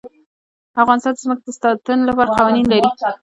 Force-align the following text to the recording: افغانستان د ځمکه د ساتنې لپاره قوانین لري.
افغانستان 0.81 1.13
د 1.15 1.21
ځمکه 1.23 1.43
د 1.45 1.49
ساتنې 1.59 2.03
لپاره 2.09 2.33
قوانین 2.37 2.65
لري. 2.69 2.89